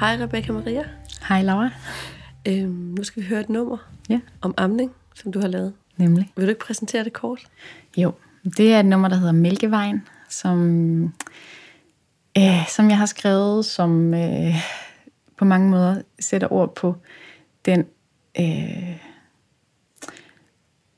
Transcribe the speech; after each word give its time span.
Hej 0.00 0.16
Rebecca 0.20 0.52
Maria. 0.52 0.84
Hej 1.28 1.42
Laura. 1.42 1.70
Øhm, 2.48 2.68
nu 2.98 3.04
skal 3.04 3.22
vi 3.22 3.28
høre 3.28 3.40
et 3.40 3.48
nummer 3.48 3.76
Ja, 4.08 4.20
om 4.40 4.54
amning, 4.56 4.92
som 5.14 5.32
du 5.32 5.40
har 5.40 5.48
lavet. 5.48 5.72
nemlig. 5.96 6.32
Vil 6.36 6.44
du 6.44 6.48
ikke 6.48 6.60
præsentere 6.66 7.04
det 7.04 7.12
kort? 7.12 7.46
Jo, 7.96 8.12
det 8.56 8.72
er 8.74 8.80
et 8.80 8.86
nummer, 8.86 9.08
der 9.08 9.16
hedder 9.16 9.32
Mælkevejen, 9.32 10.02
som, 10.28 11.02
øh, 12.38 12.68
som 12.68 12.88
jeg 12.90 12.98
har 12.98 13.06
skrevet, 13.06 13.64
som 13.64 14.14
øh, 14.14 14.54
på 15.36 15.44
mange 15.44 15.70
måder 15.70 16.02
sætter 16.20 16.52
ord 16.52 16.74
på 16.74 16.96
den 17.64 17.84
øh, 18.40 18.96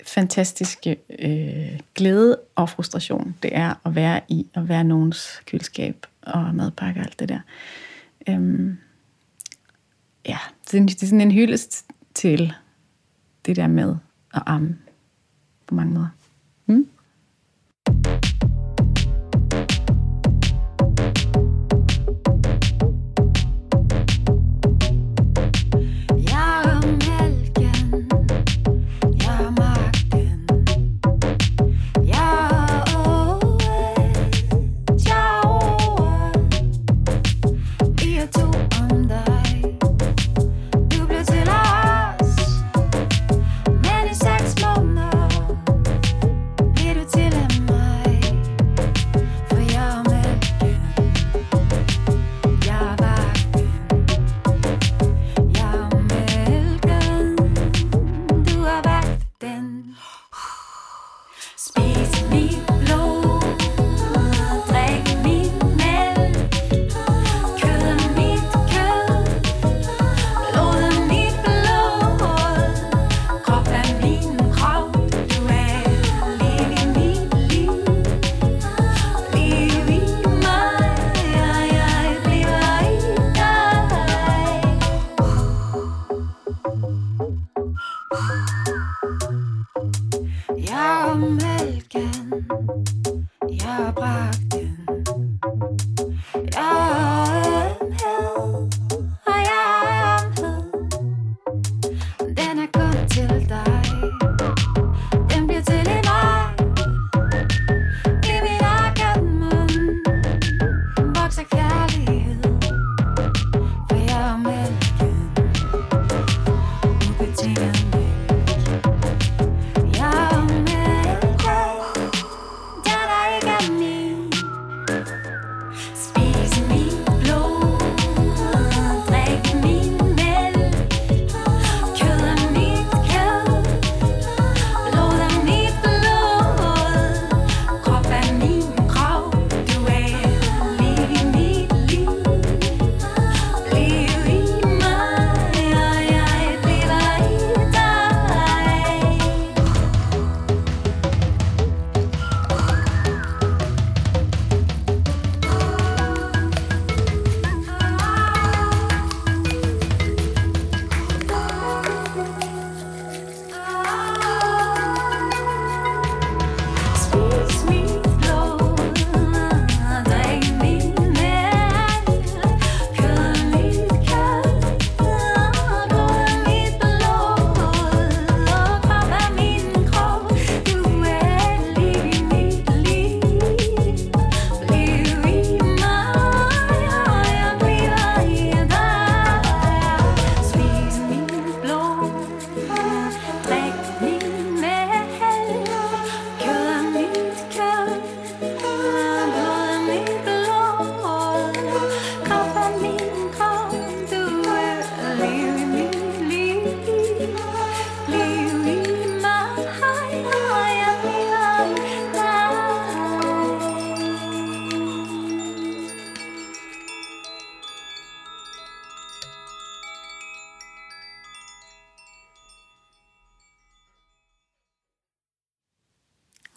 fantastiske 0.07 0.97
øh, 1.19 1.81
glæde 1.95 2.39
og 2.55 2.69
frustration, 2.71 3.37
det 3.43 3.51
er 3.57 3.75
at 3.85 3.95
være 3.95 4.21
i, 4.29 4.47
at 4.55 4.69
være 4.69 4.85
nogens 4.85 5.43
køleskab 5.47 6.07
og 6.23 6.55
madpakke 6.55 7.01
og 7.01 7.05
alt 7.07 7.19
det 7.19 7.29
der. 7.29 7.41
Øhm, 8.29 8.79
ja, 10.29 10.39
det 10.71 11.03
er, 11.03 11.07
sådan 11.07 11.21
en 11.21 11.31
hyldest 11.31 11.87
til 12.15 12.53
det 13.47 13.57
der 13.57 13.67
med 13.67 13.97
at 14.35 14.43
amme 14.47 14.79
på 15.67 15.75
mange 15.75 15.95
måder. 15.95 16.09
Mm? 16.67 16.89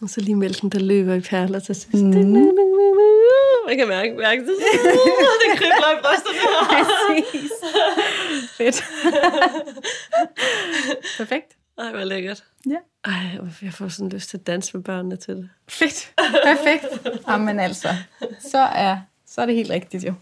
Og 0.02 0.10
så 0.10 0.20
lige 0.20 0.34
mælken, 0.34 0.70
der 0.70 0.78
løber 0.78 1.14
i 1.14 1.20
perler 1.20 1.58
til 1.58 1.74
sidst. 1.74 1.94
Mm. 1.94 2.10
Man 3.66 3.78
kan 3.78 3.88
mærke, 3.88 4.12
mærke 4.12 4.40
det. 4.40 4.56
det 5.42 5.58
kribler 5.58 5.92
i 5.92 6.02
brysterne. 6.02 6.40
Præcis. 6.70 7.50
Fedt. 8.58 8.84
Perfekt. 11.18 11.56
Ej, 11.78 11.90
hvor 11.90 12.04
lækkert. 12.04 12.44
Ja. 12.70 12.76
Ej, 13.04 13.38
jeg 13.62 13.72
får 13.72 13.88
sådan 13.88 14.08
lyst 14.08 14.30
til 14.30 14.36
at 14.36 14.46
danse 14.46 14.76
med 14.76 14.84
børnene 14.84 15.16
til 15.16 15.36
det. 15.36 15.48
Fedt. 15.68 16.12
Perfekt. 16.44 17.08
Jamen 17.28 17.60
altså, 17.60 17.88
så 18.40 18.58
er, 18.58 18.98
så 19.26 19.40
er 19.40 19.46
det 19.46 19.54
helt 19.54 19.70
rigtigt 19.70 20.04
jo. 20.04 20.14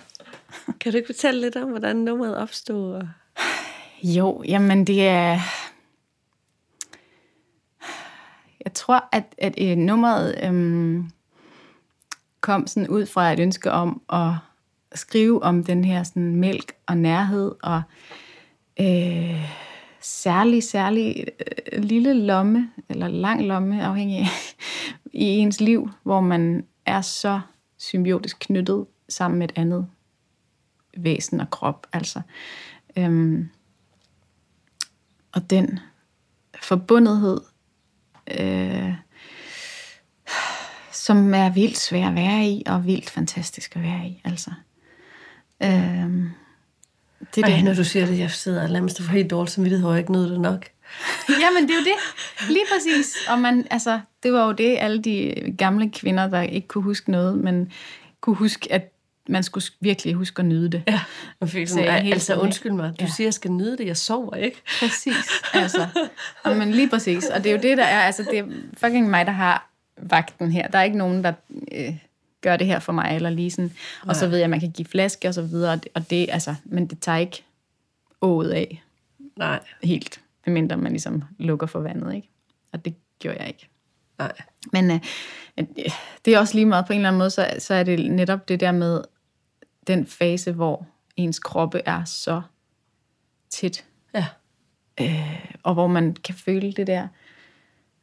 Kan 0.81 0.93
du 0.93 0.97
ikke 0.97 1.09
fortælle 1.09 1.41
lidt 1.41 1.57
om, 1.57 1.69
hvordan 1.69 1.97
nummeret 1.97 2.37
opstod? 2.37 3.03
Jo, 4.03 4.43
jamen 4.49 4.87
det 4.87 5.09
er... 5.09 5.39
Jeg 8.65 8.75
tror, 8.75 9.09
at, 9.13 9.35
at 9.39 9.55
øh, 9.61 9.77
nummeret 9.77 10.41
øhm, 10.43 11.11
kom 12.41 12.67
sådan 12.67 12.89
ud 12.89 13.07
fra 13.07 13.33
et 13.33 13.41
ønske 13.41 13.71
om 13.71 14.03
at 14.13 14.33
skrive 14.95 15.43
om 15.43 15.65
den 15.65 15.85
her 15.85 16.03
sådan 16.03 16.37
mælk 16.37 16.73
og 16.87 16.97
nærhed 16.97 17.55
og 17.63 17.83
øh, 18.81 19.51
særlig, 20.01 20.63
særlig 20.63 21.25
øh, 21.73 21.83
lille 21.83 22.15
lomme, 22.15 22.71
eller 22.89 23.09
lang 23.09 23.47
lomme, 23.47 23.85
afhængig 23.85 24.19
af, 24.19 24.27
i 25.13 25.25
ens 25.25 25.61
liv, 25.61 25.91
hvor 26.03 26.21
man 26.21 26.67
er 26.87 27.01
så 27.01 27.41
symbiotisk 27.79 28.37
knyttet 28.41 28.87
sammen 29.09 29.39
med 29.39 29.49
et 29.49 29.59
andet 29.59 29.87
væsen 30.97 31.41
og 31.41 31.51
krop. 31.51 31.87
Altså. 31.93 32.21
Øhm, 32.97 33.49
og 35.33 35.51
den 35.51 35.79
forbundethed, 36.63 37.41
øh, 38.31 38.93
som 40.93 41.35
er 41.35 41.51
vildt 41.51 41.79
svær 41.79 42.09
at 42.09 42.15
være 42.15 42.45
i, 42.45 42.63
og 42.67 42.87
vildt 42.87 43.11
fantastisk 43.11 43.77
at 43.77 43.83
være 43.83 44.07
i. 44.07 44.21
Altså. 44.25 44.51
Øhm, 45.63 46.31
det 47.35 47.45
er 47.45 47.49
Ej, 47.49 47.57
det. 47.57 47.65
når 47.65 47.75
du 47.75 47.85
siger 47.85 48.07
det, 48.07 48.19
jeg 48.19 48.31
sidder 48.31 48.63
og 48.63 48.71
nærmest 48.71 49.03
får 49.03 49.13
helt 49.13 49.31
dårligt 49.31 49.53
samvittighed, 49.53 49.85
hvor 49.85 49.93
jeg 49.93 50.01
ikke 50.01 50.13
nød 50.13 50.31
det 50.31 50.41
nok. 50.41 50.67
Jamen, 51.43 51.63
det 51.63 51.71
er 51.71 51.75
jo 51.75 51.85
det. 51.85 52.49
Lige 52.49 52.65
præcis. 52.73 53.17
Og 53.29 53.39
man, 53.39 53.67
altså, 53.71 54.01
det 54.23 54.33
var 54.33 54.47
jo 54.47 54.53
det, 54.53 54.77
alle 54.79 55.03
de 55.03 55.35
gamle 55.59 55.91
kvinder, 55.91 56.29
der 56.29 56.43
ikke 56.43 56.69
kunne 56.69 56.85
huske 56.85 57.11
noget, 57.11 57.39
men 57.39 57.73
kunne 58.21 58.37
huske, 58.37 58.73
at 58.73 58.93
man 59.29 59.43
skulle 59.43 59.65
virkelig 59.81 60.15
huske 60.15 60.41
at 60.41 60.47
nyde 60.47 60.69
det. 60.69 60.83
Ja, 60.89 61.01
man 61.41 61.49
fik 61.51 61.69
sådan, 61.69 61.85
jeg 61.85 61.95
altså 62.13 62.27
sådan, 62.27 62.43
undskyld 62.43 62.73
mig, 62.73 62.91
du 63.01 63.05
Ja. 63.05 63.11
siger, 63.17 63.27
jeg 63.27 63.35
skal 63.35 63.51
nyde 63.53 63.79
det, 63.79 63.87
jeg 63.87 63.97
sover 63.97 64.35
ikke. 64.35 64.63
Præcis. 64.81 65.15
Altså, 65.55 65.87
men 66.45 66.71
lige 66.71 66.89
præcis. 66.89 67.27
Og 67.27 67.45
det 67.45 67.51
er 67.51 67.57
jo 67.57 67.63
det, 67.63 67.79
der 67.79 67.85
er, 67.85 68.01
altså, 68.01 68.23
det 68.31 68.39
er 68.39 68.45
fucking 68.77 69.11
mig, 69.11 69.27
der 69.27 69.33
har 69.33 69.71
vagten 69.97 70.53
her. 70.53 70.69
Der 70.69 70.79
er 70.79 70.83
ikke 70.83 70.99
nogen, 70.99 71.25
der 71.25 71.33
øh, 71.73 71.95
gør 72.41 72.57
det 72.57 72.67
her 72.67 72.79
for 72.79 72.93
mig, 72.93 73.13
eller 73.17 73.31
lige 73.31 73.51
sådan. 73.51 73.73
Og 74.07 74.17
så 74.17 74.27
ved 74.27 74.37
jeg, 74.37 74.45
at 74.45 74.51
man 74.51 74.61
kan 74.61 74.71
give 74.71 74.87
flaske 74.87 75.29
og 75.29 75.35
så 75.35 75.43
videre, 75.43 75.73
og 75.73 75.83
det, 75.85 75.89
og 75.95 76.11
det 76.11 76.27
altså, 76.31 76.55
men 76.65 76.87
det 76.87 77.01
tager 77.01 77.19
ikke 77.19 77.45
ået 78.21 78.51
af 78.51 78.83
Nej, 79.37 79.61
helt, 79.83 80.21
medmindre 80.47 80.77
man 80.77 80.93
ligesom 80.93 81.23
lukker 81.39 81.67
for 81.67 81.81
vandet, 81.81 82.15
ikke? 82.15 82.29
Og 82.73 82.85
det 82.85 82.95
gjorde 83.19 83.39
jeg 83.41 83.49
ikke. 83.49 83.69
nej. 84.19 84.33
Men 84.73 84.91
øh, 84.91 85.01
øh, 85.59 85.65
det 86.25 86.35
er 86.35 86.39
også 86.39 86.55
lige 86.55 86.67
meget 86.67 86.87
på 86.87 86.93
en 86.93 86.99
eller 86.99 87.09
anden 87.09 87.19
måde, 87.19 87.31
så, 87.31 87.47
så 87.59 87.75
er 87.75 87.83
det 87.83 88.11
netop 88.11 88.49
det 88.49 88.61
der 88.61 88.73
med 88.73 89.01
den 89.89 90.07
fase, 90.07 90.53
hvor 90.53 90.87
ens 91.17 91.39
kroppe 91.39 91.83
er 91.87 92.05
så 92.05 92.43
tæt, 93.51 93.85
Ja, 94.15 94.27
og 95.63 95.75
hvor 95.75 95.87
man 95.87 96.15
kan 96.15 96.35
føle 96.35 96.73
det 96.73 96.87
der, 96.87 97.09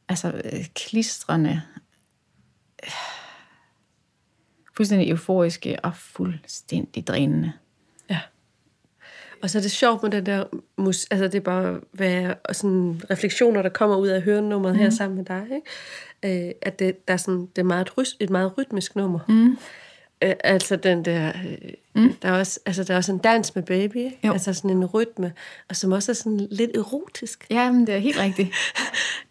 altså 0.10 0.42
øh, 0.46 0.66
klistrende, 0.76 1.62
øh, 2.84 2.92
fuldstændig 4.78 5.10
euforiske 5.10 5.78
og 5.84 5.96
fuldstændig 5.96 7.08
drænende. 7.08 7.52
ja. 8.10 8.20
Og 9.44 9.50
så 9.50 9.58
er 9.58 9.62
det 9.62 9.72
sjovt 9.72 10.04
med 10.04 10.12
den 10.12 10.26
der, 10.26 10.44
mus, 10.78 11.06
altså 11.12 11.28
det 11.28 11.36
er 11.36 11.40
bare 11.40 11.82
hvad, 11.92 12.34
og 12.44 12.56
sådan 12.56 13.02
refleksioner, 13.10 13.62
der 13.62 13.70
kommer 13.70 13.96
ud 13.96 14.08
af 14.08 14.22
hørenummeret 14.22 14.76
mm. 14.76 14.82
her 14.82 14.90
sammen 14.90 15.18
med 15.18 15.26
dig, 15.26 15.48
ikke? 15.52 16.48
Øh, 16.48 16.52
at 16.62 16.80
det, 16.80 17.08
der 17.08 17.14
er 17.14 17.18
sådan, 17.18 17.46
det 17.56 17.58
er 17.58 17.64
meget 17.64 17.82
et, 17.82 17.98
rys, 17.98 18.18
et 18.20 18.30
meget 18.30 18.58
rytmisk 18.58 18.96
nummer. 18.96 19.20
Mm. 19.28 19.58
Øh, 20.22 20.34
altså 20.44 20.76
den 20.76 21.06
der, 21.06 21.28
øh, 21.28 22.04
mm. 22.04 22.14
der, 22.22 22.30
er 22.30 22.40
også, 22.40 22.60
altså 22.66 22.84
der 22.84 22.94
er 22.94 22.98
også 22.98 23.12
en 23.12 23.18
dans 23.18 23.56
med 23.56 23.64
baby, 23.64 23.96
ikke? 23.96 24.20
Jo. 24.24 24.34
altså 24.34 24.54
sådan 24.54 24.72
en 24.72 24.86
rytme, 24.86 25.34
og 25.70 25.76
som 25.76 25.92
også 25.92 26.12
er 26.12 26.14
sådan 26.14 26.48
lidt 26.52 26.72
erotisk. 26.76 27.46
Ja, 27.50 27.72
men 27.72 27.88
det 27.88 27.96
er 27.96 28.00
helt 28.00 28.20
rigtigt. 28.20 28.50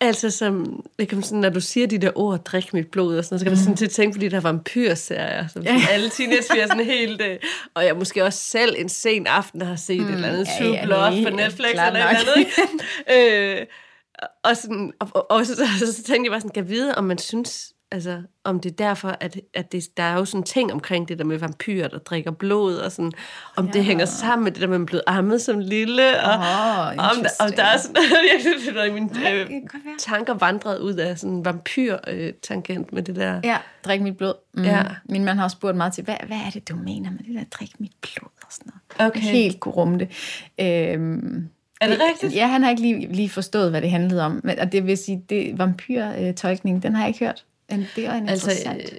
Altså 0.01 0.31
som, 0.31 0.85
kan 1.09 1.23
sådan, 1.23 1.39
når 1.39 1.49
du 1.49 1.61
siger 1.61 1.87
de 1.87 1.99
der 1.99 2.11
ord, 2.15 2.45
drik 2.45 2.73
mit 2.73 2.89
blod 2.89 3.17
og 3.19 3.25
sådan 3.25 3.35
noget, 3.35 3.41
så 3.41 3.45
kan 3.45 3.51
man 3.51 3.59
sådan 3.59 3.77
til 3.77 3.85
at 3.85 3.91
tænke 3.91 4.19
på 4.19 4.21
de 4.21 4.31
der 4.31 4.41
vampyrserier, 4.41 5.49
som 5.49 5.63
ja. 5.63 5.81
alle 5.91 6.11
teenagepiger 6.11 6.67
sådan 6.67 6.85
helt, 6.85 7.23
øh, 7.23 7.39
og 7.75 7.85
jeg 7.85 7.97
måske 7.97 8.25
også 8.25 8.39
selv 8.39 8.75
en 8.79 8.89
sen 8.89 9.27
aften 9.27 9.63
har 9.63 9.77
set 9.77 10.01
mm, 10.01 10.07
et 10.07 10.15
eller 10.15 10.29
andet 10.29 10.49
ja, 10.61 10.67
ja, 10.67 10.85
Blood 10.85 11.25
på 11.25 11.37
Netflix 11.37 11.71
eller 11.71 11.83
et 11.83 11.89
eller 11.89 12.07
andet, 12.07 12.37
ikke? 13.09 13.61
øh, 13.61 13.67
og, 14.45 14.57
sådan, 14.57 14.93
og, 15.01 15.09
og, 15.15 15.31
og 15.31 15.47
så, 15.47 15.55
så, 15.79 15.93
så, 15.93 16.03
tænkte 16.03 16.25
jeg 16.25 16.31
bare 16.31 16.41
sådan, 16.41 16.55
kan 16.55 16.69
vide, 16.69 16.95
om 16.95 17.05
man 17.05 17.19
synes, 17.19 17.74
altså, 17.95 18.23
om 18.45 18.61
det 18.61 18.71
er 18.71 18.77
derfor, 18.77 19.17
at, 19.21 19.41
at 19.55 19.73
det, 19.73 19.85
der 19.97 20.03
er 20.03 20.15
jo 20.15 20.25
sådan 20.25 20.43
ting 20.43 20.73
omkring 20.73 21.09
det 21.09 21.19
der 21.19 21.25
med 21.25 21.39
vampyrer, 21.39 21.89
der 21.89 21.99
drikker 21.99 22.31
blod, 22.31 22.75
og 22.77 22.93
sådan, 22.93 23.13
om 23.57 23.67
ja. 23.67 23.73
det 23.73 23.85
hænger 23.85 24.05
sammen 24.05 24.45
med 24.45 24.53
det 24.53 24.61
der 24.61 24.67
med, 24.67 24.75
at 24.75 24.81
man 24.81 24.85
er 24.85 24.87
blevet 24.87 25.03
ammet 25.07 25.43
som 25.43 25.59
lille, 25.59 26.23
og 26.23 26.35
Åh, 26.35 26.89
om, 26.89 26.97
der, 26.97 27.29
om 27.41 27.53
der 27.57 27.65
er 27.65 27.77
sådan, 27.79 27.97
jeg 28.35 28.41
synes, 28.47 28.63
det 28.69 28.87
er 28.87 28.93
mine 28.93 29.07
Nej, 29.07 29.35
øh, 29.35 29.51
tanker 29.99 30.35
vandret 30.35 30.79
ud 30.79 30.95
af 30.95 31.19
sådan 31.19 31.37
en 31.37 31.45
vampyr-tangent 31.45 32.93
med 32.93 33.03
det 33.03 33.17
der. 33.17 33.41
Ja, 33.45 33.57
drik 33.85 34.01
mit 34.03 34.17
blod. 34.17 34.35
Mm. 34.55 34.65
Ja. 34.65 34.83
Min 35.05 35.25
mand 35.25 35.39
har 35.39 35.45
også 35.45 35.55
spurgt 35.55 35.77
mig 35.77 35.93
til, 35.93 36.05
hvad, 36.05 36.17
hvad 36.27 36.37
er 36.47 36.51
det, 36.51 36.69
du 36.69 36.77
mener 36.77 37.11
med 37.11 37.19
det 37.19 37.35
der, 37.35 37.45
drik 37.51 37.81
mit 37.81 37.93
blod 38.03 38.31
og 38.43 38.49
sådan 38.51 38.73
noget. 38.99 39.11
Okay. 39.11 39.21
Helt 39.21 39.61
kunne 39.61 39.75
rumme 39.75 39.99
det. 39.99 40.09
Øhm, 40.61 41.49
Er 41.81 41.89
det 41.89 41.99
rigtigt? 42.11 42.35
Ja, 42.35 42.47
han 42.47 42.63
har 42.63 42.71
ikke 42.71 42.83
lige, 42.83 43.13
lige 43.13 43.29
forstået, 43.29 43.71
hvad 43.71 43.83
det 43.83 43.91
handlede 43.91 44.25
om. 44.25 44.41
Men, 44.45 44.59
og 44.59 44.73
det 44.73 44.87
vil 44.87 44.97
sige, 44.97 45.23
det 45.29 45.59
vampyr-tolkning, 45.59 46.83
den 46.83 46.95
har 46.95 47.03
jeg 47.03 47.09
ikke 47.09 47.25
hørt. 47.25 47.45
Men 47.71 47.87
det 47.97 48.07
er 48.07 48.13
en 48.13 48.29
Altså, 48.29 48.51
øh, 48.51 48.99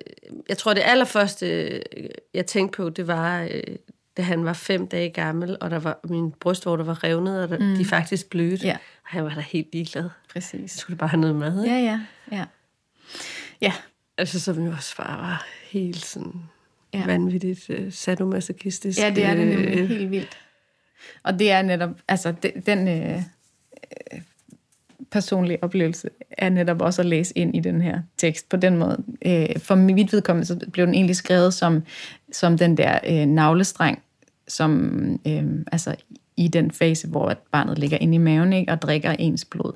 jeg 0.49 0.57
tror, 0.57 0.73
det 0.73 0.81
allerførste, 0.85 1.47
øh, 1.47 2.09
jeg 2.33 2.45
tænkte 2.45 2.77
på, 2.77 2.89
det 2.89 3.07
var, 3.07 3.41
øh, 3.43 3.61
da 4.17 4.21
han 4.21 4.45
var 4.45 4.53
fem 4.53 4.87
dage 4.87 5.09
gammel, 5.09 5.57
og 5.61 5.71
der 5.71 5.79
var 5.79 5.99
min 6.03 6.31
brystvorter 6.31 6.83
var 6.83 7.03
revnet, 7.03 7.43
og 7.43 7.49
der, 7.49 7.59
mm. 7.59 7.75
de 7.75 7.85
faktisk 7.85 8.29
blødte. 8.29 8.67
Ja. 8.67 8.73
Og 9.03 9.09
han 9.09 9.23
var 9.23 9.33
da 9.35 9.41
helt 9.41 9.67
ligeglad. 9.73 10.09
Præcis. 10.33 10.71
Så 10.71 10.77
skulle 10.77 10.93
det 10.95 10.99
bare 10.99 11.09
have 11.09 11.21
noget 11.21 11.35
mad, 11.35 11.63
ikke? 11.63 11.75
Ja, 11.75 11.81
ja, 11.81 11.99
ja. 12.37 12.45
Ja, 13.61 13.73
Altså, 14.17 14.39
som 14.39 14.65
jo 14.65 14.71
også 14.71 14.95
bare 14.97 15.17
var 15.17 15.47
helt 15.69 16.05
sådan 16.05 16.33
Ja. 16.93 17.05
vanvittigt 17.05 17.69
uh, 17.69 17.75
sadomasochistisk. 17.93 18.99
ja 18.99 19.09
det 19.09 19.23
er 19.25 19.33
det 19.33 19.47
nemlig 19.47 19.77
øh, 19.77 19.89
helt 19.89 20.11
vildt. 20.11 20.37
Og 21.23 21.39
det 21.39 21.51
er 21.51 21.61
netop, 21.61 21.89
altså 22.07 22.33
den, 22.43 22.61
den 22.61 22.87
øh, 22.87 23.21
øh, 24.13 24.21
personlige 25.15 25.63
oplevelse 25.63 26.09
er 26.31 26.49
netop 26.49 26.81
også 26.81 27.01
at 27.01 27.05
læse 27.05 27.37
ind 27.37 27.55
i 27.55 27.59
den 27.59 27.81
her 27.81 28.01
tekst 28.17 28.49
på 28.49 28.57
den 28.57 28.77
måde. 28.77 29.03
Øh, 29.25 29.59
for 29.59 29.75
mit 29.75 30.13
vedkommende 30.13 30.47
så 30.47 30.59
blev 30.71 30.85
den 30.85 30.93
egentlig 30.93 31.15
skrevet 31.15 31.53
som, 31.53 31.83
som 32.31 32.57
den 32.57 32.77
der 32.77 32.99
øh, 33.07 33.25
navlestreng, 33.25 34.01
som 34.47 34.91
øh, 35.27 35.43
altså 35.71 35.95
i 36.37 36.47
den 36.47 36.71
fase, 36.71 37.07
hvor 37.07 37.33
barnet 37.51 37.79
ligger 37.79 37.97
inde 37.97 38.15
i 38.15 38.17
maven 38.17 38.53
ikke, 38.53 38.71
og 38.71 38.81
drikker 38.81 39.11
ens 39.11 39.45
blod, 39.45 39.73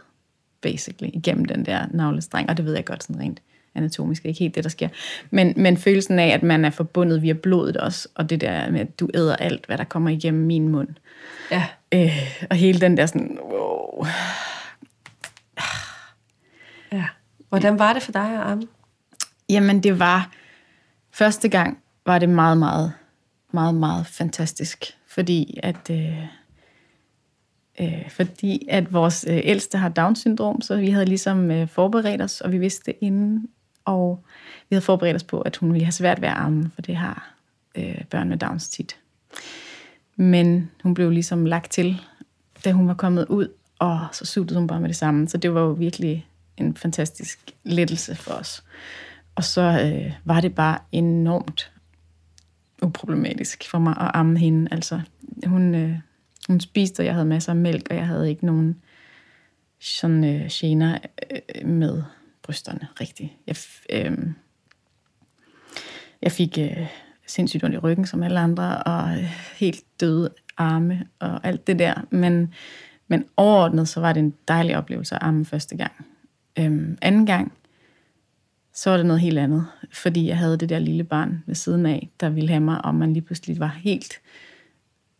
basically, 0.61 1.09
igennem 1.13 1.45
den 1.45 1.65
der 1.65 1.85
navlestreng. 1.91 2.49
Og 2.49 2.57
det 2.57 2.65
ved 2.65 2.73
jeg 2.75 2.85
godt 2.85 3.03
sådan 3.03 3.21
rent 3.21 3.41
anatomisk, 3.75 4.23
det 4.23 4.27
er 4.27 4.29
ikke 4.29 4.39
helt 4.39 4.55
det, 4.55 4.63
der 4.63 4.69
sker. 4.69 4.89
Men, 5.29 5.53
men 5.57 5.77
følelsen 5.77 6.19
af, 6.19 6.27
at 6.27 6.43
man 6.43 6.65
er 6.65 6.69
forbundet 6.69 7.21
via 7.21 7.33
blodet 7.33 7.77
også, 7.77 8.07
og 8.15 8.29
det 8.29 8.41
der 8.41 8.71
med, 8.71 8.79
at 8.79 8.99
du 8.99 9.09
æder 9.13 9.35
alt, 9.35 9.65
hvad 9.65 9.77
der 9.77 9.83
kommer 9.83 10.09
igennem 10.09 10.45
min 10.45 10.69
mund. 10.69 10.89
Ja. 11.51 11.65
Øh, 11.93 12.31
og 12.49 12.55
hele 12.55 12.81
den 12.81 12.97
der 12.97 13.05
sådan, 13.05 13.37
wow. 13.43 14.05
ja. 16.91 17.05
Hvordan 17.49 17.79
var 17.79 17.93
det 17.93 18.03
for 18.03 18.11
dig 18.11 18.33
at 18.33 18.51
amme? 18.51 18.67
Jamen, 19.49 19.83
det 19.83 19.99
var, 19.99 20.31
første 21.11 21.49
gang 21.49 21.77
var 22.05 22.19
det 22.19 22.29
meget, 22.29 22.57
meget, 22.57 22.93
meget, 23.51 23.75
meget 23.75 24.07
fantastisk. 24.07 24.85
Fordi 25.07 25.59
at, 25.63 25.89
øh, 25.91 26.23
øh, 27.81 28.09
fordi 28.09 28.67
at 28.69 28.93
vores 28.93 29.25
øh, 29.29 29.41
ældste 29.43 29.77
har 29.77 29.89
Down-syndrom, 29.89 30.61
så 30.61 30.75
vi 30.75 30.89
havde 30.89 31.05
ligesom 31.05 31.51
øh, 31.51 31.67
forberedt 31.67 32.21
os, 32.21 32.41
og 32.41 32.51
vi 32.51 32.57
vidste 32.57 32.91
det 32.91 32.95
inden, 33.01 33.49
og 33.85 34.23
vi 34.69 34.73
havde 34.75 34.85
forberedt 34.85 35.15
os 35.15 35.23
på, 35.23 35.41
at 35.41 35.57
hun 35.57 35.73
ville 35.73 35.85
have 35.85 35.91
svært 35.91 36.21
ved 36.21 36.27
at 36.27 36.37
amme, 36.37 36.71
for 36.75 36.81
det 36.81 36.95
har 36.95 37.33
øh, 37.75 38.03
børn 38.09 38.29
med 38.29 38.37
Downs 38.37 38.69
tit. 38.69 38.97
Men 40.15 40.71
hun 40.83 40.93
blev 40.93 41.09
ligesom 41.09 41.45
lagt 41.45 41.71
til, 41.71 42.01
da 42.65 42.71
hun 42.71 42.87
var 42.87 42.93
kommet 42.93 43.25
ud, 43.25 43.47
og 43.79 44.07
så 44.11 44.25
suttede 44.25 44.59
hun 44.59 44.67
bare 44.67 44.79
med 44.79 44.89
det 44.89 44.95
samme. 44.95 45.27
Så 45.27 45.37
det 45.37 45.53
var 45.53 45.61
jo 45.61 45.71
virkelig 45.71 46.28
en 46.59 46.77
fantastisk 46.77 47.51
lettelse 47.63 48.15
for 48.15 48.31
os. 48.31 48.63
Og 49.35 49.43
så 49.43 49.61
øh, 49.61 50.13
var 50.25 50.41
det 50.41 50.55
bare 50.55 50.79
enormt 50.91 51.71
uproblematisk 52.81 53.69
for 53.69 53.79
mig 53.79 53.97
at 53.99 54.11
amme 54.13 54.39
hende. 54.39 54.67
Altså, 54.71 55.01
hun, 55.45 55.75
øh, 55.75 55.99
hun 56.47 56.59
spiste, 56.59 57.01
og 57.01 57.05
jeg 57.05 57.13
havde 57.13 57.25
masser 57.25 57.51
af 57.51 57.55
mælk, 57.55 57.87
og 57.89 57.95
jeg 57.95 58.07
havde 58.07 58.29
ikke 58.29 58.45
nogen 58.45 58.81
sådan 59.79 60.23
øh, 60.23 60.47
gener 60.51 60.97
øh, 61.31 61.67
med 61.67 62.03
brysterne, 62.43 62.87
rigtigt. 63.01 63.31
Jeg, 63.47 63.55
øh, 63.89 64.17
jeg 66.21 66.31
fik 66.31 66.57
øh, 66.57 66.87
sindssygt 67.27 67.63
ondt 67.63 67.75
i 67.75 67.79
ryggen, 67.79 68.05
som 68.05 68.23
alle 68.23 68.39
andre, 68.39 68.83
og 68.83 69.17
øh, 69.17 69.31
helt 69.55 69.83
døde 69.99 70.29
arme 70.57 71.07
og 71.19 71.47
alt 71.47 71.67
det 71.67 71.79
der. 71.79 71.93
Men, 72.09 72.53
men 73.07 73.25
overordnet, 73.37 73.87
så 73.87 73.99
var 73.99 74.13
det 74.13 74.19
en 74.19 74.33
dejlig 74.47 74.77
oplevelse 74.77 75.15
at 75.15 75.23
amme 75.23 75.45
første 75.45 75.77
gang. 75.77 76.08
Øhm, 76.59 76.97
anden 77.01 77.25
gang, 77.25 77.53
så 78.73 78.89
var 78.89 78.97
det 78.97 79.05
noget 79.05 79.21
helt 79.21 79.37
andet, 79.37 79.65
fordi 79.91 80.27
jeg 80.27 80.37
havde 80.37 80.57
det 80.57 80.69
der 80.69 80.79
lille 80.79 81.03
barn 81.03 81.43
ved 81.45 81.55
siden 81.55 81.85
af, 81.85 82.09
der 82.19 82.29
ville 82.29 82.49
have 82.49 82.59
mig, 82.61 82.85
og 82.85 82.95
man 82.95 83.13
lige 83.13 83.21
pludselig 83.23 83.59
var 83.59 83.67
helt 83.67 84.21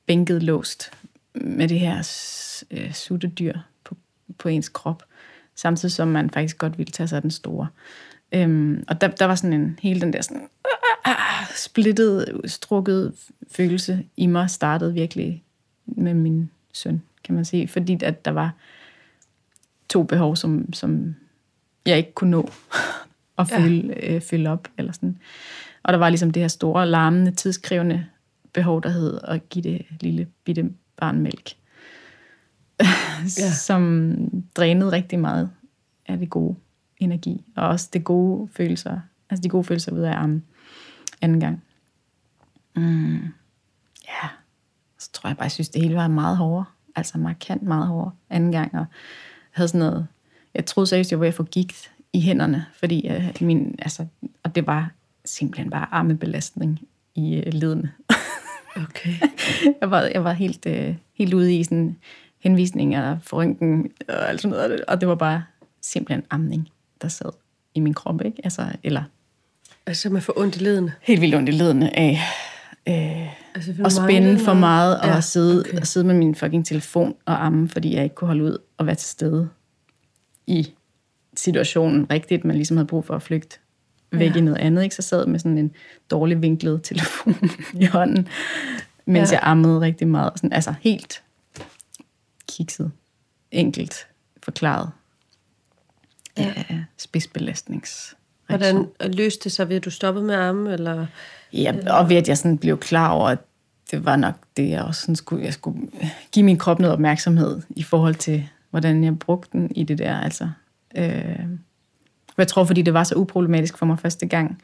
bænket 0.06 0.44
låst 0.44 0.92
med 1.34 1.68
det 1.68 1.80
her 1.80 2.02
s- 2.02 2.66
øh, 2.72 2.94
suttedyr 2.94 3.54
på, 3.84 3.98
på 4.38 4.50
ens 4.50 4.70
krop, 4.70 5.04
samtidig 5.56 5.92
som 5.92 6.08
man 6.08 6.30
faktisk 6.30 6.58
godt 6.58 6.78
ville 6.78 6.92
tage 6.92 7.08
sig 7.08 7.22
den 7.22 7.32
store. 7.32 7.68
Øhm, 8.32 8.84
og 8.88 9.02
der, 9.02 9.08
der 9.08 9.26
var 9.26 9.36
sådan 9.36 9.54
en, 9.62 9.80
hele 9.82 10.02
den 10.02 10.14
der 10.14 10.22
sådan, 10.22 10.48
ah, 11.06 11.48
splittet, 11.66 12.42
strukket 12.46 13.14
følelse 13.52 14.06
i 14.18 14.26
mig, 14.28 14.50
startede 14.50 14.94
virkelig 14.94 15.44
med 15.86 16.14
min 16.14 16.50
søn, 16.74 17.02
kan 17.24 17.36
man 17.36 17.46
sige, 17.46 17.68
fordi 17.68 17.98
at 18.04 18.26
der 18.26 18.32
var 18.32 18.54
to 19.90 20.04
behov, 20.04 20.36
som, 20.36 20.74
som 20.74 21.16
jeg 21.90 21.98
ikke 21.98 22.14
kunne 22.14 22.32
nå 22.32 22.50
at 23.38 23.48
fylde, 23.48 23.94
ja. 23.94 24.16
øh, 24.16 24.22
fylde 24.22 24.50
op. 24.50 24.68
Eller 24.78 24.92
sådan. 24.92 25.18
Og 25.84 25.94
der 25.94 26.00
var 26.00 26.10
ligesom 26.10 26.32
det 26.32 26.44
her 26.44 26.48
store, 26.48 26.88
larmende, 26.88 27.32
tidskrævende 27.32 28.06
behov, 28.54 28.84
der 28.84 28.90
hed 28.90 29.20
at 29.24 29.50
give 29.50 29.64
det 29.64 29.86
lille 30.02 30.28
bitte 30.44 30.70
barn 30.98 31.22
mælk. 31.22 31.52
Ja. 33.38 33.52
Som 33.68 34.14
drænede 34.56 34.92
rigtig 34.92 35.20
meget 35.20 35.50
af 36.06 36.18
det 36.18 36.30
gode 36.30 36.56
energi, 36.98 37.44
og 37.56 37.68
også 37.68 37.90
det 37.94 38.04
gode 38.04 38.50
følelser, 38.54 39.00
altså 39.30 39.44
de 39.44 39.50
gode 39.50 39.64
følelser 39.64 39.94
ved 39.94 40.06
at 40.06 40.16
amme 40.16 40.42
anden 41.22 41.40
gang. 41.40 41.64
Mm. 42.76 43.18
Ja, 44.08 44.30
så 45.00 45.12
tror 45.12 45.28
jeg 45.28 45.38
bare, 45.38 45.44
jeg 45.44 45.52
synes, 45.52 45.70
det 45.70 45.82
hele 45.82 45.96
var 45.96 46.08
meget 46.08 46.38
hårdere. 46.38 46.66
Altså 46.96 47.18
markant 47.18 47.64
meget 47.64 47.88
hårdere 47.88 48.12
anden 48.30 48.52
gang, 48.52 48.74
og 48.74 48.80
jeg 48.80 48.86
havde 49.52 49.68
sådan 49.68 49.80
noget, 49.80 50.08
jeg 50.56 50.66
troede 50.66 50.88
seriøst, 50.88 51.12
jeg 51.12 51.20
var 51.20 51.24
ved 51.24 51.28
at 51.28 51.34
få 51.34 51.44
gigt 51.44 51.92
i 52.14 52.22
hænderne, 52.22 52.66
fordi 52.80 53.08
øh, 53.08 53.34
min, 53.42 53.76
altså, 53.82 54.06
og 54.44 54.56
det 54.56 54.68
var 54.68 54.92
simpelthen 55.26 55.70
bare 55.70 55.88
armebelastning 55.92 56.80
i 57.16 57.36
øh, 57.36 57.54
ledene. 57.54 57.92
Okay. 58.76 59.14
jeg, 59.82 59.92
var, 59.92 60.02
jeg 60.14 60.24
var 60.24 60.34
helt, 60.34 60.66
øh, 60.66 60.96
helt 61.14 61.34
ude 61.34 61.56
i 61.56 61.64
sådan 61.64 61.96
henvisninger 62.44 63.18
for 63.24 63.38
røntgen 63.38 63.92
og 64.10 64.30
alt 64.30 64.42
sådan 64.42 64.58
noget, 64.58 64.86
og 64.88 65.02
det 65.02 65.10
var 65.10 65.16
bare 65.16 65.44
simpelthen 65.82 66.24
amning, 66.30 66.70
der 67.02 67.08
sad 67.08 67.32
i 67.76 67.80
min 67.80 67.94
krop, 67.94 68.22
ikke? 68.26 68.42
Altså, 68.44 68.66
eller 68.84 69.04
Altså, 69.86 70.10
man 70.10 70.22
får 70.22 70.40
ondt 70.40 70.56
i 70.56 70.60
ledene. 70.60 70.94
helt 71.02 71.22
vildt 71.22 71.36
ondt 71.36 71.50
i 71.50 71.52
ledene 71.52 72.00
af 72.00 72.20
øh, 72.88 73.28
Altså, 73.56 73.74
at 73.86 73.92
spænde 73.92 74.40
for 74.40 74.54
meget 74.54 75.00
og 75.00 75.08
Ja, 75.08 75.18
at 75.18 75.24
sidde, 75.24 75.60
okay. 75.60 75.74
okay. 75.74 75.84
sidde 75.84 76.08
med 76.08 76.16
min 76.16 76.36
fucking 76.36 76.66
telefon 76.66 77.16
og 77.26 77.46
amme, 77.46 77.70
fordi 77.70 77.96
jeg 77.96 78.04
ikke 78.04 78.16
kunne 78.16 78.28
holde 78.28 78.44
ud 78.44 78.58
og 78.78 78.86
være 78.86 78.96
til 78.96 79.10
stede 79.10 79.50
i 80.50 80.74
situationen 81.36 82.08
rigtigt, 82.12 82.46
man 82.46 82.56
ligesom 82.56 82.78
havde 82.78 82.88
brug 82.88 83.06
for 83.06 83.16
at 83.16 83.22
flygte 83.22 83.60
væk 84.12 84.32
Ja. 84.34 84.38
i 84.38 84.42
noget 84.42 84.58
andet. 84.58 84.84
Ikke? 84.84 84.96
Så 84.96 85.02
sad 85.02 85.26
med 85.26 85.40
sådan 85.40 85.58
en 85.58 85.72
dårlig 86.12 86.42
vinklet 86.42 86.84
telefon 86.90 87.36
i 87.74 87.86
hånden, 87.86 88.28
mens 89.06 89.32
Ja. 89.32 89.36
jeg 89.38 89.44
ammede 89.44 89.82
rigtig 89.82 90.08
meget. 90.08 90.32
Sådan, 90.36 90.54
altså 90.54 90.74
helt 90.82 91.24
kikset, 92.48 92.92
enkelt 93.52 94.08
forklaret. 94.44 94.90
Ja. 96.38 96.54
Ja. 96.70 96.80
Spidsbelastnings. 96.98 98.16
Hvordan 98.48 98.88
løste 99.06 99.44
det 99.44 99.52
sig 99.52 99.70
ved, 99.70 99.76
at 99.76 99.86
du 99.86 99.90
stoppede 99.90 100.26
med 100.26 100.36
at 100.36 100.42
amme, 100.42 100.74
eller... 100.74 101.06
Ja, 101.54 101.76
og 101.88 102.10
ved 102.10 102.16
at 102.16 102.28
jeg 102.28 102.38
sådan 102.38 102.58
blev 102.58 102.78
klar 102.80 103.10
over, 103.12 103.30
at 103.30 103.40
det 103.92 104.06
var 104.06 104.16
nok 104.16 104.36
det, 104.58 104.70
jeg 104.70 104.84
også 104.84 105.02
sådan 105.02 105.16
skulle, 105.16 105.46
jeg 105.46 105.54
skulle 105.54 105.88
give 106.32 106.46
min 106.46 106.58
krop 106.58 106.80
noget 106.80 106.94
opmærksomhed 106.94 107.62
i 107.70 107.84
forhold 107.84 108.16
til, 108.16 108.50
hvordan 108.70 109.04
jeg 109.04 109.20
brugte 109.20 109.50
den 109.52 109.72
i 109.76 109.84
det 109.84 109.98
der. 109.98 110.16
Altså, 110.16 110.50
øh, 110.98 111.46
jeg 112.38 112.48
tror, 112.48 112.64
fordi 112.64 112.82
det 112.82 112.94
var 112.94 113.04
så 113.04 113.16
uproblematisk 113.16 113.78
for 113.78 113.86
mig 113.86 114.00
første 114.00 114.28
gang, 114.28 114.62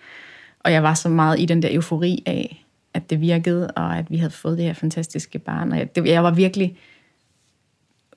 og 0.60 0.72
jeg 0.72 0.84
var 0.84 0.94
så 0.94 1.10
meget 1.10 1.40
i 1.40 1.46
den 1.46 1.62
der 1.62 1.70
eufori 1.72 2.24
af, 2.26 2.66
at 2.94 3.10
det 3.10 3.22
virkede, 3.22 3.72
og 3.72 3.98
at 3.98 4.12
vi 4.12 4.18
havde 4.18 4.32
fået 4.32 4.58
det 4.58 4.66
her 4.66 4.74
fantastiske 4.74 5.40
barn. 5.40 5.72
Og 5.72 5.78
jeg, 5.78 5.96
det, 5.96 6.06
jeg 6.06 6.24
var 6.24 6.32
virkelig 6.32 6.78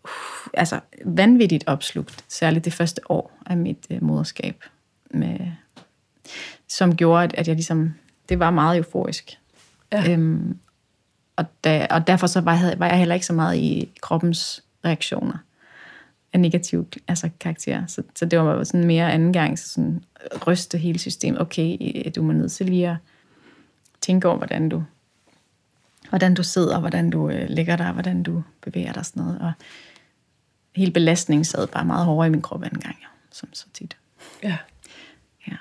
uh, 0.05 0.11
altså, 0.55 0.81
vanvittigt 1.05 1.65
opslugt, 1.67 2.25
særligt 2.29 2.65
det 2.65 2.73
første 2.73 3.11
år 3.11 3.39
af 3.47 3.57
mit 3.57 3.87
øh, 3.91 4.03
moderskab, 4.03 4.65
med, 5.11 5.39
som 6.69 6.97
gjorde, 6.97 7.25
at, 7.25 7.35
at 7.35 7.49
jeg 7.49 7.57
ligesom, 7.57 7.95
det 8.29 8.39
var 8.39 8.51
meget 8.51 8.77
euforisk. 8.77 9.39
Ja. 9.93 10.13
Øhm, 10.13 10.59
og, 11.37 11.45
da, 11.65 11.87
og 11.91 12.07
derfor 12.07 12.27
så 12.27 12.41
var, 12.41 12.55
jeg, 12.55 12.75
var 12.79 12.87
jeg 12.87 12.99
heller 12.99 13.15
ikke 13.15 13.27
så 13.27 13.33
meget 13.33 13.57
i 13.57 13.89
kroppens 14.01 14.65
reaktioner 14.85 15.39
af 16.33 16.41
negativ 16.41 16.87
altså 17.09 17.31
karakter. 17.41 17.87
Så, 17.87 18.03
så 18.15 18.25
det 18.25 18.39
var 18.39 18.65
sådan 18.65 18.85
mere 18.87 19.13
anden 19.13 19.33
gang, 19.33 19.59
så 19.59 19.69
sådan 19.69 20.05
ryste 20.47 20.79
hele 20.79 20.99
systemet. 20.99 21.41
Okay, 21.41 21.77
du 22.17 22.23
må 22.23 22.33
nødt 22.33 22.53
til 22.53 22.67
lige 22.67 22.91
at 22.91 22.97
tænke 24.01 24.29
over, 24.29 24.37
hvordan 24.37 24.69
du, 24.69 24.85
hvordan 26.09 26.35
du 26.35 26.43
sidder, 26.43 26.81
hvordan 26.81 27.11
du 27.11 27.31
øh, 27.31 27.49
ligger 27.49 27.77
der, 27.77 27.93
hvordan 27.93 28.23
du 28.23 28.43
bevæger 28.61 28.93
dig 28.93 28.99
og 28.99 29.07
sådan 29.07 29.23
noget. 29.23 29.39
Og 29.41 29.53
hele 30.77 30.93
belastningen 30.93 31.45
sad 31.45 31.67
bare 31.67 31.85
meget 31.85 32.05
hårdere 32.05 32.27
i 32.27 32.31
min 32.31 32.43
krop 32.43 32.63
anden 32.63 32.81
gang, 32.81 32.97
ja, 33.01 33.07
som 33.31 33.49
så 33.53 33.67
tit. 33.75 33.97
Ja. 34.43 34.57
Ja. 35.49 35.57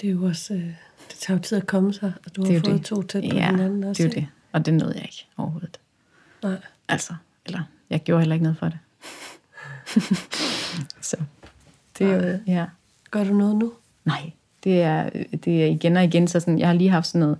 Det 0.00 0.08
er 0.08 0.12
jo 0.12 0.24
også... 0.24 0.54
Øh, 0.54 0.60
det 1.08 1.16
tager 1.18 1.38
jo 1.38 1.42
tid 1.42 1.58
at 1.58 1.66
komme 1.66 1.92
sig, 1.94 2.12
og 2.26 2.36
du 2.36 2.44
har 2.44 2.52
Det 2.52 2.66
fået 2.66 2.78
det. 2.78 2.84
to 2.84 3.02
tæt 3.02 3.22
på 3.30 3.36
ja, 3.36 3.50
hinanden 3.50 3.84
også. 3.84 4.02
det 4.02 4.08
er 4.08 4.14
jo 4.14 4.20
det. 4.20 4.28
Og 4.52 4.66
det 4.66 4.74
nåede 4.74 4.94
jeg 4.94 5.02
ikke 5.02 5.28
overhovedet. 5.36 5.80
Nej. 6.42 6.56
Altså, 6.88 7.14
eller 7.46 7.60
jeg 7.90 8.00
gjorde 8.00 8.20
heller 8.20 8.34
ikke 8.34 8.42
noget 8.42 8.58
for 8.58 8.68
det. 8.68 8.78
så 11.08 11.16
det 11.98 12.06
er 12.06 12.32
jo, 12.32 12.38
ja. 12.46 12.66
Gør 13.10 13.24
du 13.24 13.34
noget 13.34 13.56
nu? 13.56 13.72
Nej, 14.04 14.32
det 14.64 14.82
er, 14.82 15.10
det 15.44 15.62
er 15.62 15.66
igen 15.66 15.96
og 15.96 16.04
igen, 16.04 16.28
så 16.28 16.40
sådan, 16.40 16.58
jeg 16.58 16.68
har 16.68 16.74
lige 16.74 16.90
haft 16.90 17.06
sådan 17.06 17.20
noget 17.20 17.38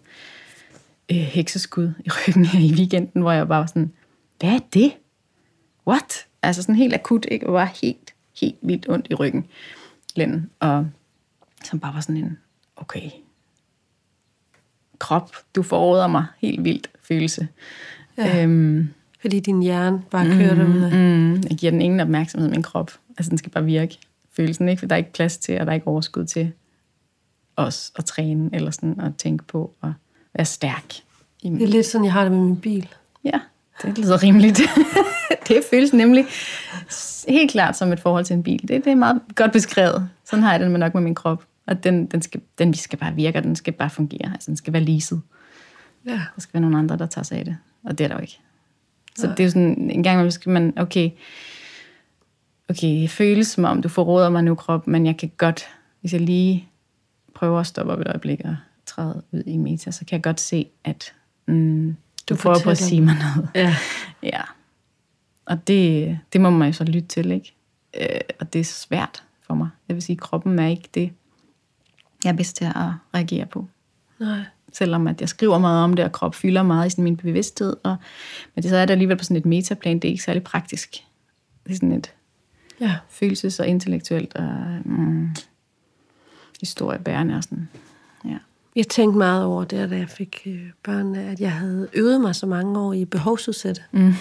øh, 1.10 1.16
hekseskud 1.16 1.92
i 2.04 2.10
ryggen 2.10 2.44
her 2.44 2.60
i 2.60 2.72
weekenden, 2.72 3.22
hvor 3.22 3.32
jeg 3.32 3.48
bare 3.48 3.60
var 3.60 3.66
sådan, 3.66 3.92
hvad 4.40 4.50
er 4.50 4.58
det? 4.74 4.92
What? 5.86 6.26
Altså 6.42 6.62
sådan 6.62 6.74
helt 6.74 6.94
akut, 6.94 7.26
ikke? 7.30 7.46
Og 7.46 7.52
var 7.52 7.64
helt, 7.82 8.14
helt 8.40 8.56
vildt 8.62 8.88
ondt 8.88 9.06
i 9.10 9.14
ryggen. 9.14 9.46
Lænden. 10.16 10.50
Og 10.60 10.86
som 11.64 11.80
bare 11.80 11.94
var 11.94 12.00
sådan 12.00 12.16
en, 12.16 12.38
okay, 12.76 13.10
krop, 14.98 15.36
du 15.54 15.62
forråder 15.62 16.06
mig 16.06 16.26
helt 16.38 16.64
vildt 16.64 16.90
følelse. 17.02 17.48
Ja. 18.18 18.42
Øhm, 18.42 18.88
Fordi 19.20 19.40
din 19.40 19.62
hjerne 19.62 20.02
bare 20.10 20.26
kører 20.26 20.54
mm, 20.54 20.72
derude. 20.72 20.90
Mm, 20.94 21.32
jeg 21.32 21.56
giver 21.58 21.70
den 21.72 21.80
ingen 21.80 22.00
opmærksomhed, 22.00 22.50
min 22.50 22.62
krop. 22.62 22.90
Altså, 23.18 23.30
den 23.30 23.38
skal 23.38 23.52
bare 23.52 23.64
virke. 23.64 23.98
Følelsen, 24.32 24.68
ikke? 24.68 24.80
For 24.80 24.86
der 24.86 24.94
er 24.94 24.98
ikke 24.98 25.12
plads 25.12 25.38
til, 25.38 25.60
og 25.60 25.66
der 25.66 25.72
er 25.72 25.74
ikke 25.74 25.86
overskud 25.86 26.24
til 26.24 26.52
os 27.56 27.92
at 27.96 28.04
træne, 28.04 28.50
eller 28.52 28.70
sådan 28.70 29.00
at 29.00 29.16
tænke 29.16 29.44
på 29.44 29.72
at 29.82 29.90
være 30.34 30.44
stærk. 30.44 30.94
I 31.42 31.50
Det 31.50 31.62
er 31.62 31.66
lidt 31.66 31.86
sådan, 31.86 32.04
jeg 32.04 32.12
har 32.12 32.22
det 32.22 32.32
med 32.32 32.40
min 32.40 32.56
bil. 32.56 32.88
Ja, 33.24 33.40
det 33.82 33.98
lyder 33.98 34.22
rimeligt. 34.22 34.60
det 35.48 35.56
føles 35.70 35.92
nemlig 35.92 36.24
helt 37.28 37.50
klart 37.50 37.76
som 37.76 37.92
et 37.92 38.00
forhold 38.00 38.24
til 38.24 38.34
en 38.34 38.42
bil. 38.42 38.62
Det, 38.62 38.84
det 38.84 38.86
er 38.86 38.94
meget 38.94 39.20
godt 39.34 39.52
beskrevet. 39.52 40.08
Sådan 40.24 40.42
har 40.42 40.50
jeg 40.50 40.60
det 40.60 40.70
med 40.70 40.78
nok 40.78 40.94
med 40.94 41.02
min 41.02 41.14
krop. 41.14 41.44
Og 41.66 41.84
den, 41.84 42.06
den, 42.06 42.22
skal, 42.22 42.40
den 42.58 42.74
skal 42.74 42.98
bare 42.98 43.14
virke, 43.14 43.38
og 43.38 43.44
den 43.44 43.56
skal 43.56 43.72
bare 43.72 43.90
fungere. 43.90 44.32
Altså, 44.32 44.46
den 44.46 44.56
skal 44.56 44.72
være 44.72 44.82
leaset. 44.82 45.20
Ja. 46.06 46.10
Der 46.12 46.40
skal 46.40 46.54
være 46.54 46.60
nogle 46.60 46.78
andre, 46.78 46.96
der 46.96 47.06
tager 47.06 47.22
sig 47.22 47.38
af 47.38 47.44
det. 47.44 47.56
Og 47.84 47.98
det 47.98 48.04
er 48.04 48.08
der 48.08 48.14
jo 48.14 48.20
ikke. 48.20 48.40
Så 49.20 49.26
det 49.26 49.40
er 49.40 49.44
jo 49.44 49.50
sådan, 49.50 49.90
en 49.90 50.02
gang 50.02 50.14
imellem 50.14 50.30
skal 50.30 50.52
man, 50.52 50.72
okay, 50.76 51.10
okay, 52.68 53.02
det 53.02 53.10
føles 53.10 53.46
som 53.46 53.64
om, 53.64 53.82
du 53.82 53.88
forråder 53.88 54.30
mig 54.30 54.44
nu, 54.44 54.54
krop, 54.54 54.86
men 54.86 55.06
jeg 55.06 55.16
kan 55.16 55.30
godt, 55.36 55.68
hvis 56.00 56.12
jeg 56.12 56.20
lige 56.20 56.68
prøver 57.34 57.60
at 57.60 57.66
stoppe 57.66 57.92
op 57.92 58.00
et 58.00 58.08
øjeblik 58.08 58.40
og 58.44 58.56
træde 58.86 59.22
ud 59.32 59.42
i 59.46 59.56
meta, 59.56 59.90
så 59.90 60.04
kan 60.04 60.16
jeg 60.16 60.22
godt 60.22 60.40
se, 60.40 60.66
at 60.84 61.12
mm, 61.46 61.96
du, 62.28 62.34
Du 62.34 62.38
prøver 62.40 62.58
på 62.64 62.70
at 62.70 62.78
sige 62.78 63.00
mig 63.00 63.14
noget. 63.14 63.48
Ja. 63.54 63.76
Ja. 64.22 64.40
Og 65.46 65.68
det, 65.68 66.18
det 66.32 66.40
må 66.40 66.50
man 66.50 66.68
jo 66.68 66.72
så 66.72 66.84
lytte 66.84 67.08
til, 67.08 67.30
ikke? 67.30 67.54
Øh, 68.00 68.20
og 68.40 68.52
det 68.52 68.60
er 68.60 68.64
svært 68.64 69.24
for 69.46 69.54
mig. 69.54 69.68
Jeg 69.88 69.94
vil 69.96 70.02
sige, 70.02 70.16
kroppen 70.16 70.58
er 70.58 70.66
ikke 70.66 70.88
det, 70.94 71.12
jeg 72.24 72.30
er 72.30 72.36
bedst 72.36 72.56
til 72.56 72.64
at 72.64 72.74
reagere 73.14 73.46
på. 73.46 73.66
Nej. 74.20 74.40
Selvom 74.78 75.06
at 75.06 75.20
jeg 75.20 75.28
skriver 75.28 75.58
meget 75.58 75.84
om 75.84 75.94
det, 75.94 76.04
og 76.04 76.12
krop 76.12 76.34
fylder 76.34 76.62
meget 76.62 76.86
i 76.86 76.90
sådan 76.90 77.04
min 77.04 77.16
bevidsthed. 77.16 77.76
Og, 77.82 77.96
men 78.54 78.62
det 78.62 78.70
så 78.70 78.76
er 78.76 78.86
det 78.86 78.92
alligevel 78.92 79.16
på 79.16 79.24
sådan 79.24 79.36
et 79.36 79.46
metaplan, 79.46 79.98
det 79.98 80.08
er 80.08 80.12
ikke 80.12 80.24
særlig 80.24 80.42
praktisk. 80.42 80.90
Det 81.64 81.72
er 81.72 81.76
sådan 81.76 81.92
et 81.92 82.12
Ja. 82.80 82.96
følelses- 83.10 83.60
og 83.60 83.66
intellektuelt 83.66 84.34
og 84.34 84.50
mm, 84.84 85.28
historiebærende 86.60 87.36
og 87.36 87.42
sådan. 87.42 87.68
Ja. 88.24 88.38
Jeg 88.76 88.88
tænkte 88.88 89.18
meget 89.18 89.44
over 89.44 89.64
det, 89.64 89.90
da 89.90 89.96
jeg 89.96 90.08
fik 90.08 90.42
øh, 90.46 90.70
børn, 90.84 91.14
at 91.14 91.40
jeg 91.40 91.52
havde 91.52 91.88
øvet 91.92 92.20
mig 92.20 92.34
så 92.34 92.46
mange 92.46 92.80
år 92.80 92.92
i 92.92 93.04
behovsudsætte. 93.04 93.82
Mm. 93.92 94.12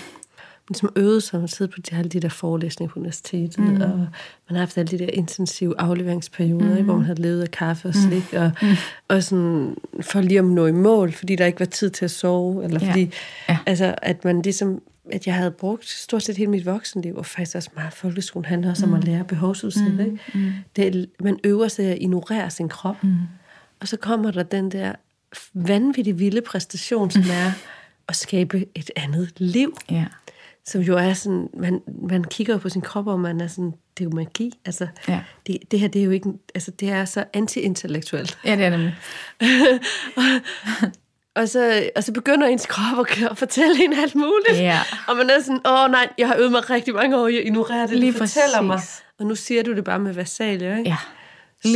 Men 0.70 0.76
som 0.76 0.90
øvede 0.96 1.22
sig, 1.22 1.40
man 1.40 1.48
sidder 1.48 1.72
på 1.72 1.82
de, 1.82 1.96
alle 1.96 2.10
de 2.10 2.20
der 2.20 2.30
forelæsninger 2.30 2.94
på 2.94 3.00
universitetet, 3.00 3.60
mm. 3.60 3.82
og 3.82 3.98
man 3.98 4.08
har 4.50 4.58
haft 4.58 4.78
alle 4.78 4.98
de 4.98 5.00
der 5.06 5.10
intensive 5.14 5.80
afleveringsperioder, 5.80 6.66
mm. 6.66 6.72
ikke, 6.72 6.84
hvor 6.84 6.96
man 6.96 7.06
havde 7.06 7.22
levet 7.22 7.42
af 7.42 7.52
kaffe 7.52 7.88
og 7.88 7.94
slik, 7.96 8.34
og, 8.34 8.52
mm. 8.62 8.68
og 9.08 9.24
sådan 9.24 9.76
for 10.02 10.22
lige 10.22 10.40
at 10.40 10.46
nå 10.46 10.66
i 10.66 10.72
mål, 10.72 11.12
fordi 11.12 11.36
der 11.36 11.46
ikke 11.46 11.60
var 11.60 11.66
tid 11.66 11.90
til 11.90 12.06
at 12.06 12.12
sove, 12.12 12.64
eller 12.64 12.80
Ja. 12.82 12.90
fordi, 12.90 13.12
Ja. 13.50 13.58
altså, 13.66 13.96
at 14.02 14.26
man 14.26 14.42
ligesom, 14.42 14.82
at 15.12 15.28
jeg 15.28 15.36
havde 15.36 15.52
brugt 15.52 15.90
stort 15.90 16.24
set 16.24 16.38
hele 16.38 16.52
mit 16.52 16.66
voksenliv, 16.66 17.16
og 17.16 17.26
faktisk 17.26 17.56
også 17.56 17.70
meget 17.76 17.94
folkeskolen 17.94 18.46
handler 18.46 18.70
også 18.70 18.86
om 18.86 18.94
at 18.94 19.04
lære 19.04 19.24
behovsudsætte, 19.24 19.92
mm. 19.92 20.00
ikke? 20.00 20.18
Mm. 20.34 20.52
Det, 20.76 21.10
man 21.20 21.40
øver 21.44 21.68
sig 21.68 21.86
at 21.86 21.98
ignorere 22.02 22.50
sin 22.50 22.70
krop, 22.70 23.04
mm. 23.04 23.16
og 23.80 23.88
så 23.88 23.98
kommer 23.98 24.32
der 24.32 24.44
den 24.44 24.72
der 24.72 24.92
vanvittig 25.54 26.20
vilde 26.20 26.42
præstation, 26.42 27.12
som 27.12 27.24
er 27.32 27.52
at 28.10 28.16
skabe 28.16 28.66
et 28.76 28.92
andet 28.96 29.34
liv 29.38 29.78
ja. 29.92 30.06
Som 30.68 30.82
jo 30.82 30.98
er 30.98 31.14
sådan, 31.14 31.50
man, 31.54 31.82
man 32.10 32.24
kigger 32.24 32.54
jo 32.54 32.58
på 32.60 32.70
sin 32.70 32.82
krop, 32.82 33.08
og 33.08 33.20
man 33.20 33.42
er 33.42 33.48
sådan, 33.48 33.72
det 33.98 34.04
er 34.06 34.10
jo 34.10 34.16
magi. 34.16 34.52
Altså, 34.66 34.88
Ja. 35.08 35.20
det, 35.48 35.58
det 35.72 35.80
her, 35.80 35.88
det 35.88 36.00
er 36.02 36.06
jo 36.06 36.12
ikke, 36.12 36.30
altså, 36.56 36.72
det 36.72 36.90
er 36.90 37.06
så 37.06 37.24
anti-intellektuelt. 37.34 38.38
Ja, 38.46 38.56
det 38.56 38.66
er 38.66 38.70
nemlig. 38.70 38.96
Og 41.36 41.50
så, 41.50 41.90
og 41.96 42.04
så 42.04 42.12
begynder 42.14 42.48
ens 42.48 42.66
krop 42.66 43.06
at, 43.06 43.24
at 43.32 43.38
fortælle 43.38 43.84
en 43.84 43.94
alt 43.94 44.16
muligt. 44.16 44.58
Ja. 44.58 44.80
Og 45.08 45.18
man 45.18 45.30
er 45.30 45.42
sådan, 45.42 45.62
åh 45.68 45.92
nej, 45.92 46.10
jeg 46.18 46.28
har 46.28 46.36
øvet 46.38 46.52
mig 46.52 46.70
rigtig 46.70 46.94
mange 46.94 47.18
år 47.22 47.28
i 47.28 47.38
at 47.38 47.44
ignorere 47.46 47.88
det, 47.88 47.98
Lige 48.00 48.12
du 48.14 48.18
fortæller 48.18 48.62
mig. 48.62 48.78
præcis. 48.78 49.04
Og 49.20 49.26
nu 49.26 49.36
siger 49.36 49.64
du 49.64 49.76
det 49.76 49.84
bare 49.84 50.00
med 50.00 50.14
versaler, 50.14 50.78
ikke? 50.78 50.90
Ja. 50.90 50.98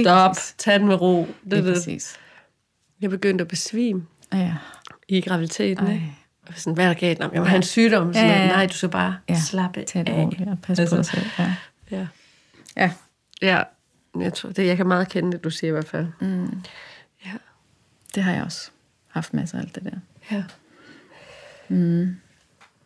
Stop, 0.03 0.31
præcis. 0.35 0.55
tag 0.57 0.79
den 0.79 0.87
med 0.87 1.01
ro. 1.01 1.19
Det, 1.21 1.27
Lige 1.45 1.65
det. 1.65 1.73
præcis. 1.73 2.15
Jeg 3.01 3.09
begyndte 3.09 3.41
at 3.41 3.47
besvime 3.47 4.03
Ja. 4.33 4.53
i 5.07 5.21
graviditeten, 5.21 5.85
Ej. 5.87 5.93
ikke? 5.93 6.05
Sådan, 6.55 6.73
hvad 6.73 6.85
er 6.85 6.93
der 6.93 6.99
galt? 6.99 7.19
Nå, 7.19 7.29
jeg 7.33 7.41
må 7.41 7.47
have 7.47 7.57
en 7.57 7.63
sygdom. 7.63 8.13
Sådan, 8.13 8.29
Ja, 8.29 8.35
ja, 8.35 8.41
ja. 8.41 8.47
Nej, 8.47 8.65
du 8.65 8.73
skal 8.73 8.89
bare 8.89 9.17
Ja, 9.29 9.39
slappe 9.39 9.83
Tag 9.83 10.05
det 10.05 10.13
af. 10.13 10.47
og 10.51 10.57
pas 10.61 10.79
Altså, 10.79 10.95
på 10.95 10.97
dig 10.97 11.05
selv. 11.05 11.25
Ja. 11.39 11.55
Ja. 11.91 12.07
ja. 12.77 12.91
ja, 13.41 13.63
jeg 14.19 14.33
tror, 14.33 14.49
det, 14.49 14.67
jeg 14.67 14.77
kan 14.77 14.87
meget 14.87 15.09
kende 15.09 15.31
det, 15.31 15.43
du 15.43 15.49
siger 15.49 15.69
i 15.69 15.71
hvert 15.71 15.87
fald. 15.87 16.07
Mm. 16.21 16.61
Ja. 17.25 17.31
Det 18.15 18.23
har 18.23 18.33
jeg 18.33 18.43
også 18.43 18.71
haft 19.07 19.33
masser 19.33 19.57
af 19.57 19.61
alt 19.61 19.75
det 19.75 19.83
der. 19.83 19.97
Ja. 20.31 20.43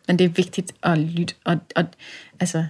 Men 0.08 0.18
det 0.18 0.24
er 0.24 0.28
vigtigt 0.28 0.72
at 0.82 0.98
lytte. 0.98 1.34
Og, 1.44 1.58
og 1.76 1.84
altså, 2.40 2.66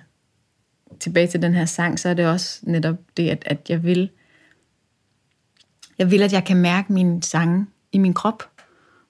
tilbage 1.01 1.27
til 1.27 1.43
den 1.43 1.55
her 1.55 1.65
sang, 1.65 1.99
så 1.99 2.09
er 2.09 2.15
det 2.15 2.27
også 2.27 2.61
netop 2.63 2.97
det, 3.17 3.31
at, 3.31 3.43
at 3.47 3.59
jeg 3.69 3.83
vil, 3.83 4.11
jeg 5.99 6.11
vil, 6.11 6.23
at 6.23 6.33
jeg 6.33 6.45
kan 6.45 6.57
mærke 6.57 6.93
mine 6.93 7.23
sange 7.23 7.67
i 7.93 7.99
min 7.99 8.15
krop. 8.15 8.43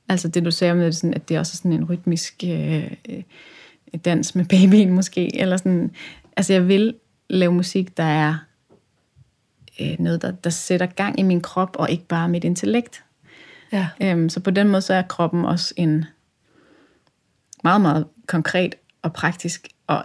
Altså 0.08 0.28
det, 0.28 0.44
du 0.44 0.50
sagde 0.50 0.72
om, 0.72 0.78
det, 0.78 0.96
sådan, 0.96 1.14
at 1.14 1.28
det 1.28 1.34
er 1.34 1.38
også 1.38 1.56
sådan 1.56 1.72
en 1.72 1.84
rytmisk 1.90 2.44
øh, 2.46 2.90
øh, 3.08 3.22
dans 4.04 4.34
med 4.34 4.44
babyen 4.44 4.90
måske. 4.90 5.40
Eller 5.40 5.56
sådan, 5.56 5.90
altså 6.36 6.52
jeg 6.52 6.68
vil 6.68 6.94
lave 7.30 7.52
musik, 7.52 7.96
der 7.96 8.02
er 8.02 8.36
øh, 9.80 9.96
noget, 9.98 10.22
der, 10.22 10.30
der 10.30 10.50
sætter 10.50 10.86
gang 10.86 11.20
i 11.20 11.22
min 11.22 11.40
krop, 11.40 11.76
og 11.78 11.90
ikke 11.90 12.06
bare 12.06 12.28
mit 12.28 12.44
intellekt. 12.44 13.04
Ja. 13.72 13.88
Øhm, 14.00 14.28
så 14.28 14.40
på 14.40 14.50
den 14.50 14.68
måde, 14.68 14.82
så 14.82 14.94
er 14.94 15.02
kroppen 15.02 15.44
også 15.44 15.75
en 15.76 16.04
meget, 17.64 17.80
meget 17.80 18.06
konkret 18.26 18.75
og 19.02 19.12
praktisk 19.12 19.68
og 19.86 20.04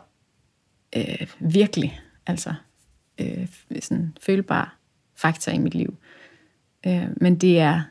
øh, 0.95 1.27
virkelig, 1.39 1.99
altså 2.27 2.53
øh, 3.19 3.47
sådan 3.79 4.17
følbar 4.21 4.77
faktor 5.15 5.51
i 5.51 5.57
mit 5.57 5.75
liv. 5.75 5.97
Øh, 6.87 7.07
men 7.17 7.35
det 7.35 7.59
er, 7.59 7.81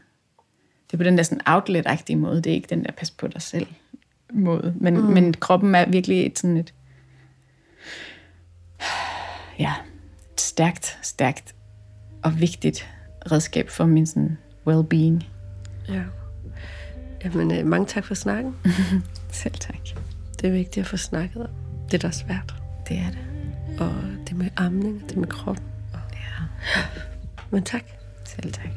det 0.90 0.94
er 0.94 0.96
på 0.96 1.04
den 1.04 1.18
der 1.18 1.22
sådan 1.22 1.40
outlet-agtige 1.46 2.16
måde, 2.16 2.36
det 2.36 2.50
er 2.50 2.54
ikke 2.54 2.68
den 2.70 2.84
der 2.84 2.92
pas 2.92 3.10
på 3.10 3.26
dig 3.26 3.42
selv 3.42 3.66
måde. 4.32 4.74
Men, 4.80 4.96
mm. 4.96 5.02
men 5.02 5.34
kroppen 5.34 5.74
er 5.74 5.88
virkelig 5.88 6.26
et 6.26 6.38
sådan 6.38 6.56
et, 6.56 6.74
ja, 9.58 9.74
et 10.32 10.40
stærkt, 10.40 10.98
stærkt 11.02 11.54
og 12.22 12.40
vigtigt 12.40 12.88
redskab 13.32 13.68
for 13.68 13.86
min 13.86 14.06
sådan 14.06 14.38
well-being. 14.68 15.24
ja. 15.88 16.02
Jamen, 17.24 17.52
øh, 17.52 17.66
mange 17.66 17.86
tak 17.86 18.04
for 18.04 18.14
snakken. 18.14 18.56
Selv 19.30 19.54
tak. 19.54 19.88
Det 20.40 20.48
er 20.48 20.52
vigtigt 20.52 20.84
at 20.84 20.86
få 20.86 20.96
snakket 20.96 21.42
om. 21.42 21.50
Det 21.90 22.04
er 22.04 22.08
da 22.08 22.10
svært. 22.10 22.54
Det 22.88 22.96
er 22.98 23.10
det. 23.10 23.18
Og 23.80 23.94
det 24.28 24.36
med 24.36 24.50
amning, 24.56 25.08
det 25.08 25.16
med 25.16 25.28
kroppen. 25.28 25.64
Ja. 25.94 26.44
Men 27.50 27.62
tak. 27.62 27.84
Selv 28.24 28.52
tak. 28.52 28.70